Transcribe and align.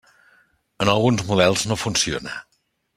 En 0.85 0.91
alguns 0.95 1.27
models 1.29 1.69
no 1.73 1.81
funciona. 1.85 2.39